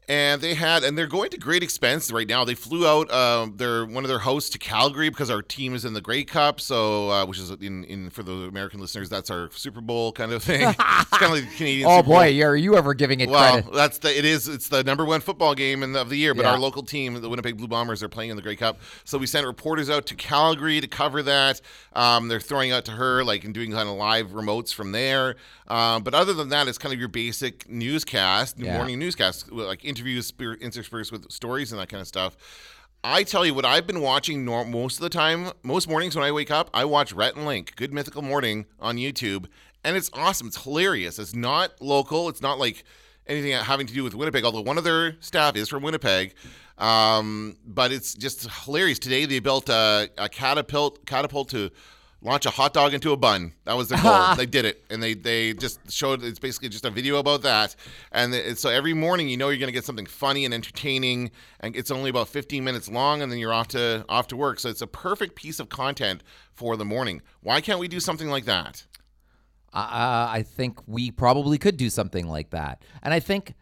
[0.07, 3.55] and they had and they're going to great expense right now they flew out um,
[3.57, 6.61] their one of their hosts to calgary because our team is in the grey cup
[6.61, 10.31] so uh, which is in, in for the american listeners that's our super bowl kind
[10.31, 12.43] of thing it's kind of like the canadian oh super boy bowl.
[12.43, 13.73] are you ever giving it well credit?
[13.73, 16.33] that's the it is it's the number one football game in the, of the year
[16.33, 16.51] but yeah.
[16.51, 19.25] our local team the winnipeg blue bombers are playing in the grey cup so we
[19.25, 21.61] sent reporters out to calgary to cover that
[21.93, 25.35] um, they're throwing out to her like and doing kind of live remotes from there
[25.67, 28.77] um, but other than that it's kind of your basic newscast yeah.
[28.77, 32.35] morning newscast like interviews interspersed with stories and that kind of stuff.
[33.03, 36.31] I tell you what I've been watching most of the time, most mornings when I
[36.31, 39.45] wake up, I watch Rhett and Link, Good Mythical Morning on YouTube,
[39.83, 40.47] and it's awesome.
[40.47, 41.19] It's hilarious.
[41.19, 42.29] It's not local.
[42.29, 42.83] It's not like
[43.27, 46.33] anything having to do with Winnipeg, although one of their staff is from Winnipeg.
[46.77, 48.99] Um, but it's just hilarious.
[48.99, 51.69] Today they built a, a catapult catapult to
[52.21, 53.53] launch a hot dog into a bun.
[53.65, 54.35] That was their goal.
[54.37, 56.23] they did it, and they they just showed.
[56.23, 57.75] It's basically just a video about that.
[58.11, 61.75] And so every morning, you know, you're going to get something funny and entertaining, and
[61.75, 64.59] it's only about 15 minutes long, and then you're off to off to work.
[64.59, 66.23] So it's a perfect piece of content
[66.53, 67.21] for the morning.
[67.41, 68.85] Why can't we do something like that?
[69.73, 73.53] Uh, I think we probably could do something like that, and I think,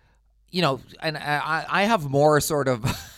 [0.52, 2.86] you know, and I, I have more sort of.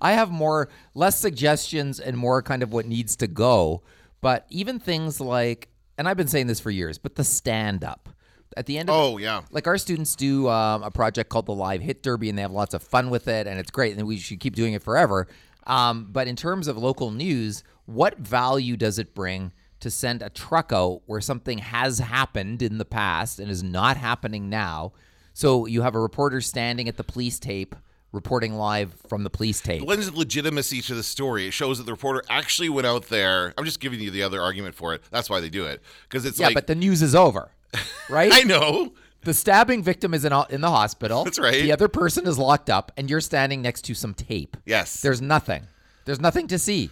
[0.00, 3.84] I have more less suggestions and more kind of what needs to go
[4.24, 8.08] but even things like, and I've been saying this for years, but the stand up.
[8.56, 9.42] At the end of Oh, yeah.
[9.50, 12.50] Like our students do um, a project called the Live Hit Derby, and they have
[12.50, 15.26] lots of fun with it, and it's great, and we should keep doing it forever.
[15.66, 20.30] Um, but in terms of local news, what value does it bring to send a
[20.30, 24.94] truck out where something has happened in the past and is not happening now?
[25.34, 27.76] So you have a reporter standing at the police tape
[28.14, 29.82] reporting live from the police tape.
[29.82, 31.46] It lends legitimacy to the story.
[31.46, 33.52] It shows that the reporter actually went out there.
[33.58, 35.02] I'm just giving you the other argument for it.
[35.10, 37.50] That's why they do it because it's yeah, like, but the news is over,
[38.08, 38.30] right?
[38.32, 38.92] I know.
[39.22, 41.24] The stabbing victim is in, in the hospital.
[41.24, 41.62] That's right.
[41.62, 44.56] The other person is locked up, and you're standing next to some tape.
[44.66, 45.00] Yes.
[45.00, 45.66] There's nothing.
[46.04, 46.90] There's nothing to see.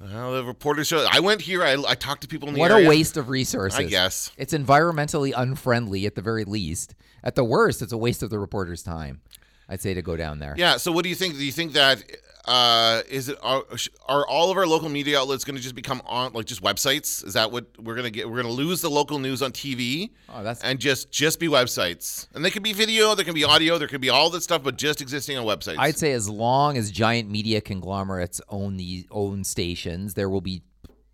[0.00, 1.06] Well, the reporter show.
[1.10, 1.62] I went here.
[1.62, 2.86] I, I talked to people in the what area.
[2.86, 3.78] What a waste of resources.
[3.78, 6.94] I guess it's environmentally unfriendly at the very least.
[7.24, 9.20] At the worst, it's a waste of the reporter's time.
[9.68, 10.54] I'd say to go down there.
[10.56, 10.76] Yeah.
[10.78, 11.34] So what do you think?
[11.34, 12.02] Do you think that
[12.48, 13.62] uh, is it are,
[14.06, 17.24] are all of our local media outlets going to just become on like just websites?
[17.24, 18.26] Is that what we're going to get?
[18.26, 20.62] We're going to lose the local news on TV oh, that's...
[20.62, 22.26] and just just be websites.
[22.34, 24.62] And they can be video, there can be audio, there can be all that stuff,
[24.62, 25.76] but just existing on websites.
[25.78, 30.62] I'd say as long as giant media conglomerates own these own stations, there will be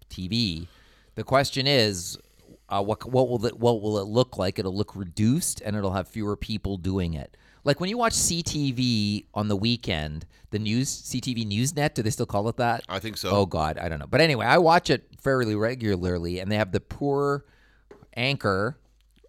[0.09, 0.69] TV.
[1.17, 2.17] The question is,
[2.75, 4.59] uh, what what will it what will it look like?
[4.59, 7.37] It'll look reduced, and it'll have fewer people doing it.
[7.63, 12.27] Like when you watch CTV on the weekend, the news CTV Newsnet, do they still
[12.27, 12.83] call it that?
[12.89, 13.31] I think so.
[13.31, 14.07] Oh God, I don't know.
[14.07, 17.45] But anyway, I watch it fairly regularly, and they have the poor
[18.17, 18.77] anchor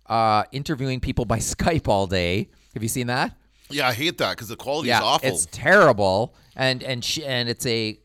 [0.08, 2.50] uh, interviewing people by Skype all day.
[2.74, 3.38] Have you seen that?
[3.70, 5.30] Yeah, I hate that because the quality yeah, is awful.
[5.30, 8.00] It's terrible, and and she, and it's a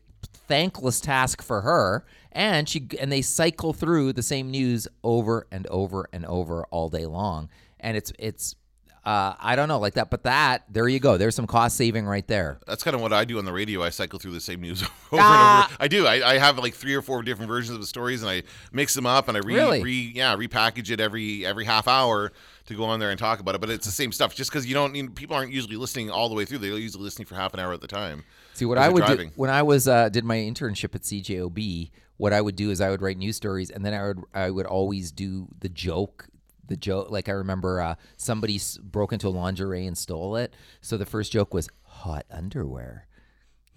[0.47, 2.05] thankless task for her.
[2.31, 6.87] And she and they cycle through the same news over and over and over all
[6.89, 8.55] day long, and it's it's
[9.03, 10.11] uh, I don't know, like that.
[10.11, 11.17] But that, there you go.
[11.17, 12.59] There's some cost saving right there.
[12.67, 13.81] That's kind of what I do on the radio.
[13.81, 15.63] I cycle through the same news over ah.
[15.63, 15.83] and over.
[15.83, 16.05] I do.
[16.05, 18.93] I, I, have like three or four different versions of the stories, and I mix
[18.93, 19.81] them up, and I re, really?
[19.81, 22.31] re yeah repackage it every every half hour
[22.65, 23.61] to go on there and talk about it.
[23.61, 24.35] But it's the same stuff.
[24.35, 26.59] Just because you don't, you know, people aren't usually listening all the way through.
[26.59, 28.23] They're usually listening for half an hour at the time.
[28.53, 29.29] See what I would driving.
[29.29, 31.89] do when I was uh, did my internship at CJOB.
[32.21, 34.51] What I would do is I would write news stories, and then I would I
[34.51, 36.27] would always do the joke
[36.67, 40.53] the joke like i remember uh, somebody broke into a lingerie and stole it.
[40.81, 43.07] So the first joke was hot underwear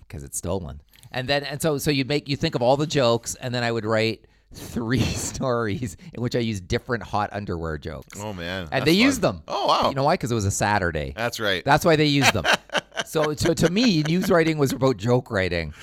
[0.01, 0.83] because it's stolen.
[1.11, 3.63] And then and so so you make you think of all the jokes and then
[3.63, 8.21] i would write three stories in which i used different hot underwear jokes.
[8.21, 8.69] Oh man.
[8.71, 9.07] And they fun.
[9.07, 9.43] used them.
[9.49, 9.89] Oh wow.
[9.89, 10.15] You know why?
[10.15, 11.15] Because it was a saturday.
[11.17, 11.65] That's right.
[11.65, 12.45] That's why they used them.
[13.07, 15.75] So so to me news writing was about joke writing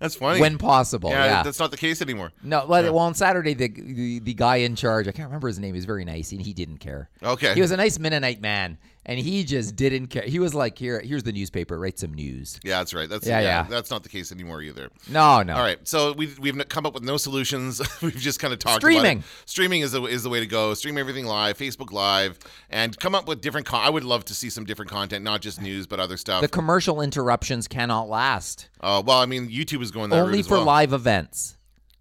[0.00, 0.40] that's funny.
[0.40, 1.10] When possible.
[1.10, 1.42] Yeah, yeah.
[1.42, 2.32] that's not the case anymore.
[2.42, 2.90] No, well, yeah.
[2.90, 5.74] well, on Saturday, the, the, the guy in charge, I can't remember his name.
[5.74, 7.10] He was very nice, and he didn't care.
[7.22, 7.54] Okay.
[7.54, 10.22] He was a nice Mennonite man, and he just didn't care.
[10.22, 11.78] He was like, "Here, here's the newspaper.
[11.78, 13.08] Write some news." Yeah, that's right.
[13.08, 13.46] That's yeah, yeah.
[13.46, 13.66] yeah.
[13.68, 14.90] That's not the case anymore either.
[15.08, 15.54] No, no.
[15.54, 17.80] All right, so we've we've come up with no solutions.
[18.02, 19.24] we've just kind of talked streaming.
[19.46, 20.74] Streaming is the is the way to go.
[20.74, 23.66] Stream everything live, Facebook Live, and come up with different.
[23.66, 26.42] Con- I would love to see some different content, not just news, but other stuff.
[26.42, 28.68] The commercial interruptions cannot last.
[28.80, 30.64] Uh, well, I mean, YouTube is going that only for well.
[30.64, 31.56] live events.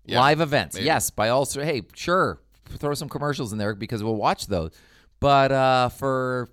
[0.06, 0.86] Yeah, live events, maybe.
[0.86, 1.12] yes.
[1.12, 4.72] By also, hey, sure, throw some commercials in there because we'll watch those.
[5.20, 6.50] But uh, for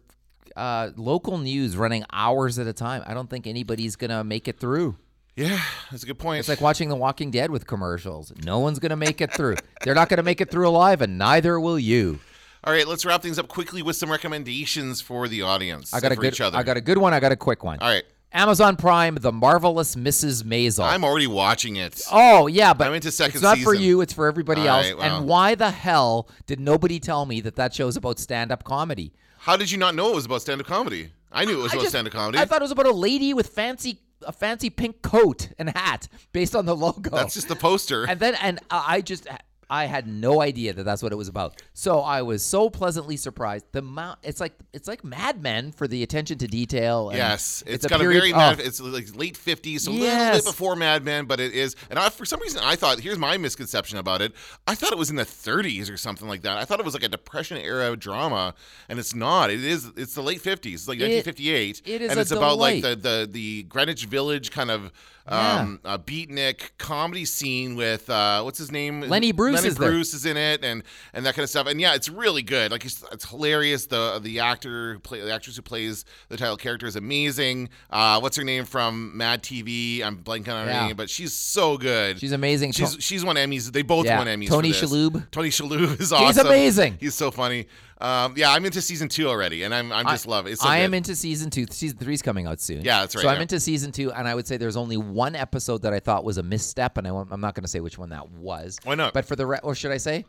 [0.56, 3.02] uh, local news running hours at a time.
[3.06, 4.96] I don't think anybody's gonna make it through.
[5.36, 6.40] Yeah, that's a good point.
[6.40, 8.32] It's like watching The Walking Dead with commercials.
[8.42, 9.56] No one's gonna make it through.
[9.82, 12.20] They're not gonna make it through alive, and neither will you.
[12.64, 15.94] All right, let's wrap things up quickly with some recommendations for the audience.
[15.94, 16.40] I got a good.
[16.40, 17.14] I got a good one.
[17.14, 17.78] I got a quick one.
[17.80, 18.04] All right.
[18.36, 20.44] Amazon Prime, The Marvelous Mrs.
[20.44, 20.84] Maisel.
[20.84, 22.02] I'm already watching it.
[22.12, 23.36] Oh yeah, but I'm into second.
[23.36, 23.72] It's not season.
[23.72, 24.02] for you.
[24.02, 24.92] It's for everybody All else.
[24.92, 25.10] right.
[25.10, 29.14] And why the hell did nobody tell me that that show's about stand-up comedy?
[29.38, 31.10] How did you not know it was about stand-up comedy?
[31.32, 32.38] I knew it was I about stand-up comedy.
[32.38, 36.08] I thought it was about a lady with fancy a fancy pink coat and hat
[36.32, 37.10] based on the logo.
[37.10, 38.04] That's just the poster.
[38.04, 39.26] And then and I just
[39.68, 41.60] I had no idea that that's what it was about.
[41.72, 43.66] So I was so pleasantly surprised.
[43.72, 47.10] The amount it's like it's like Mad Men for the attention to detail.
[47.12, 48.60] yes, it's, it's got a, period, a very Mad.
[48.60, 50.02] It's like late fifties, so yes.
[50.02, 51.74] a little bit before Mad Men, but it is.
[51.90, 54.32] And I, for some reason, I thought here's my misconception about it.
[54.68, 56.58] I thought it was in the 30s or something like that.
[56.58, 58.54] I thought it was like a Depression era drama,
[58.88, 59.50] and it's not.
[59.50, 59.90] It is.
[59.96, 61.82] It's the late 50s, like 1958.
[61.84, 62.44] It is, and it's delight.
[62.44, 64.92] about like the the the Greenwich Village kind of
[65.28, 65.96] um, yeah.
[65.96, 69.00] beatnik comedy scene with uh, what's his name?
[69.00, 70.18] Lenny Bruce Lenny is Bruce there.
[70.18, 71.66] is in it, and and that kind of stuff.
[71.66, 72.70] And yeah, it's really good.
[72.70, 73.86] Like it's, it's hilarious.
[73.86, 77.70] The the actor who play the actress who plays the title character is amazing.
[77.90, 80.02] Uh, what's her name from Mad TV?
[80.02, 80.86] I'm blanking on her yeah.
[80.88, 82.20] name, but she's so good.
[82.20, 82.72] She's amazing.
[82.72, 83.72] She's she's won Emmys.
[83.72, 84.18] They both yeah.
[84.18, 84.48] won Emmys.
[84.48, 85.30] Tony Shalhoub.
[85.30, 86.26] Tony Shalhoub is awesome.
[86.26, 86.98] He's amazing.
[87.00, 87.66] He's so funny.
[87.98, 90.58] Um, yeah, I'm into season two already, and I'm I'm just I, love it.
[90.58, 90.84] So I good.
[90.84, 91.66] am into season two.
[91.70, 92.82] Season three's coming out soon.
[92.82, 93.22] Yeah, that's right.
[93.22, 93.34] So yeah.
[93.34, 96.24] I'm into season two, and I would say there's only one episode that I thought
[96.24, 98.78] was a misstep, and I, am not going to say which one that was.
[98.84, 99.14] Why not?
[99.14, 100.26] But for the re- or should I say?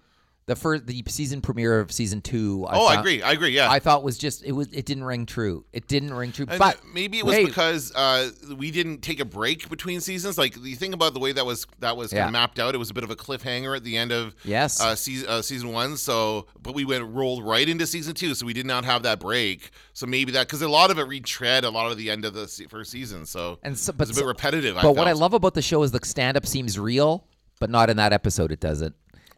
[0.48, 2.66] The first the season premiere of season two.
[2.70, 3.22] I oh, I agree.
[3.22, 3.50] I agree.
[3.50, 5.66] Yeah, I thought was just it was it didn't ring true.
[5.74, 6.46] It didn't ring true.
[6.50, 10.38] And but maybe it was because uh, we didn't take a break between seasons.
[10.38, 12.30] Like the thing about the way that was that was yeah.
[12.30, 14.96] mapped out, it was a bit of a cliffhanger at the end of yes uh,
[14.96, 15.98] season uh, season one.
[15.98, 19.20] So, but we went rolled right into season two, so we did not have that
[19.20, 19.72] break.
[19.92, 22.34] So maybe that because a lot of it retread a lot of the end of
[22.34, 23.26] the first season.
[23.26, 24.76] So and so, but it's a bit repetitive.
[24.76, 27.28] But I what I love about the show is the stand up seems real,
[27.60, 28.54] but not in that episode.
[28.54, 28.96] It doesn't.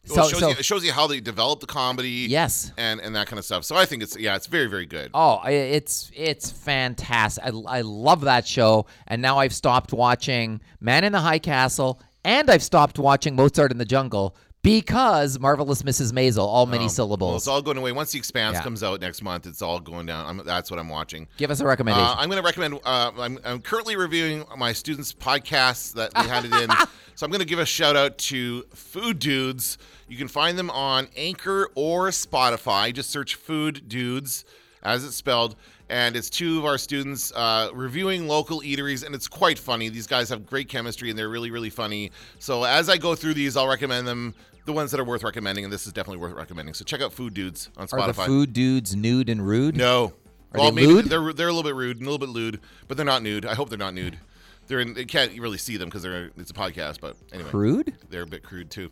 [0.09, 2.71] Well, so, it, shows so, you, it shows you how they develop the comedy, yes,
[2.77, 3.63] and and that kind of stuff.
[3.63, 5.11] So I think it's yeah, it's very very good.
[5.13, 7.43] Oh, it's it's fantastic.
[7.43, 12.01] I, I love that show, and now I've stopped watching Man in the High Castle,
[12.23, 16.11] and I've stopped watching Mozart in the Jungle because Marvelous Mrs.
[16.11, 17.29] Maisel, all many oh, syllables.
[17.29, 17.91] Well, it's all going away.
[17.91, 18.63] Once The Expanse yeah.
[18.63, 20.25] comes out next month, it's all going down.
[20.25, 21.27] I'm, that's what I'm watching.
[21.37, 22.05] Give us a recommendation.
[22.05, 22.75] Uh, I'm going to recommend.
[22.83, 26.69] Uh, I'm, I'm, currently reviewing my students' podcasts that we handed in.
[27.15, 29.77] so I'm going to give a shout out to Food Dudes.
[30.07, 32.93] You can find them on Anchor or Spotify.
[32.93, 34.43] Just search Food Dudes
[34.83, 35.55] as it's spelled
[35.89, 39.89] and it's two of our students uh, reviewing local eateries, and it's quite funny.
[39.89, 42.11] These guys have great chemistry, and they're really, really funny.
[42.39, 44.35] So as I go through these, I'll recommend them.
[44.65, 46.75] The ones that are worth recommending, and this is definitely worth recommending.
[46.75, 48.01] So check out Food Dudes on Spotify.
[48.01, 49.75] Are the food dudes nude and rude?
[49.75, 50.13] No.
[50.53, 51.05] Are well, they maybe lewd?
[51.05, 53.45] they're they're a little bit rude, and a little bit lewd, but they're not nude.
[53.45, 54.19] I hope they're not nude.
[54.67, 57.93] They're in, you can't really see them because they're it's a podcast, but anyway, Crude?
[58.09, 58.91] they're a bit crude too.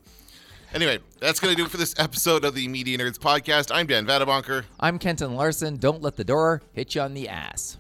[0.74, 3.72] Anyway, that's gonna do it for this episode of the Media Nerds podcast.
[3.74, 4.66] I'm Dan Vadeboncoeur.
[4.80, 5.78] I'm Kenton Larson.
[5.78, 7.78] Don't let the door hit you on the ass.